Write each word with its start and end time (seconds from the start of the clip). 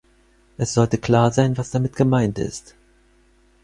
Es 0.57 0.73
sollte 0.73 0.97
klar 0.97 1.31
sein, 1.31 1.59
was 1.59 1.69
damit 1.69 1.95
gemeint 1.95 2.39
ist. 2.39 2.73